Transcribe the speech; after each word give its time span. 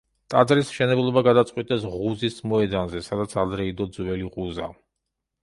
ტაძრის 0.33 0.69
მშენებლობა 0.69 1.21
გადაწყვიტეს 1.27 1.85
ღუზის 1.97 2.39
მოედანზე, 2.55 3.03
სადაც 3.09 3.37
ადრე 3.45 3.69
იდო 3.75 3.89
ძველი 4.01 4.33
ღუზა. 4.39 4.73